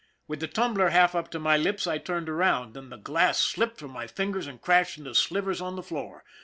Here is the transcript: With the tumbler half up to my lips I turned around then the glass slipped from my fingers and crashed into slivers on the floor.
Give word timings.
With 0.27 0.39
the 0.39 0.47
tumbler 0.47 0.89
half 0.89 1.13
up 1.13 1.29
to 1.29 1.37
my 1.37 1.57
lips 1.57 1.85
I 1.85 1.99
turned 1.99 2.27
around 2.27 2.73
then 2.73 2.89
the 2.89 2.97
glass 2.97 3.37
slipped 3.37 3.77
from 3.77 3.91
my 3.91 4.07
fingers 4.07 4.47
and 4.47 4.59
crashed 4.59 4.97
into 4.97 5.13
slivers 5.13 5.61
on 5.61 5.75
the 5.75 5.83
floor. 5.83 6.23